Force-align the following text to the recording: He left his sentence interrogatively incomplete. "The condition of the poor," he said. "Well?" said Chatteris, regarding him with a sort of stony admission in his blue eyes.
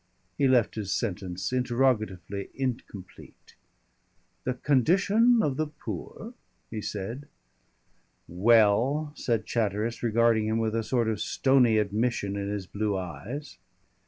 He 0.35 0.47
left 0.47 0.73
his 0.73 0.91
sentence 0.91 1.53
interrogatively 1.53 2.49
incomplete. 2.55 3.53
"The 4.45 4.55
condition 4.55 5.43
of 5.43 5.57
the 5.57 5.67
poor," 5.67 6.33
he 6.71 6.81
said. 6.81 7.27
"Well?" 8.27 9.11
said 9.15 9.45
Chatteris, 9.45 10.01
regarding 10.01 10.47
him 10.47 10.57
with 10.57 10.73
a 10.73 10.81
sort 10.81 11.07
of 11.07 11.21
stony 11.21 11.77
admission 11.77 12.35
in 12.35 12.49
his 12.49 12.65
blue 12.65 12.97
eyes. 12.97 13.59